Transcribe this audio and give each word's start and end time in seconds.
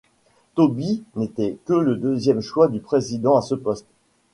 Toby 0.55 1.03
n'était 1.15 1.59
que 1.63 1.73
le 1.73 1.95
deuxième 1.95 2.41
choix 2.41 2.67
du 2.69 2.79
Président 2.79 3.37
à 3.37 3.43
ce 3.43 3.53
poste. 3.53 3.85